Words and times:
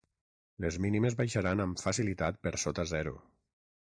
Les 0.65 0.77
mínimes 0.85 1.17
baixaran 1.19 1.63
amb 1.65 1.83
facilitat 1.85 2.43
per 2.49 2.55
sota 2.67 2.87
zero. 2.97 3.15